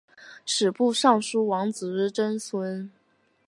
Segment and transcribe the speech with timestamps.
[0.47, 2.89] 吏部尚书王直曾孙。